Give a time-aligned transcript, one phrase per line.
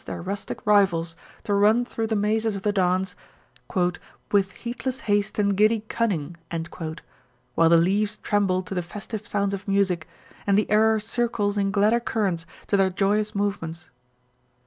[0.03, 3.15] 433 their rustic rivals to run through the mazes of the dance
[3.73, 3.75] *
[4.31, 6.37] With heedless haste and giddy cunning,
[7.53, 10.07] while the leaves tremble to the festive sounds of music,
[10.47, 13.91] and the air circles in gladder currents to their joyous movements